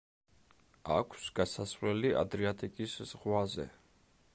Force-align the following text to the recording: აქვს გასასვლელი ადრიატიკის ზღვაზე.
აქვს 0.95 1.27
გასასვლელი 1.41 2.13
ადრიატიკის 2.23 3.01
ზღვაზე. 3.13 3.73